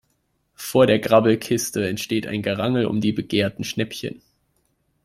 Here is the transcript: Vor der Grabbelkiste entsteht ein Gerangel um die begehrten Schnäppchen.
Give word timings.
Vor 0.55 0.87
der 0.87 0.97
Grabbelkiste 0.97 1.87
entsteht 1.87 2.25
ein 2.25 2.41
Gerangel 2.41 2.87
um 2.87 3.01
die 3.01 3.11
begehrten 3.11 3.63
Schnäppchen. 3.63 4.23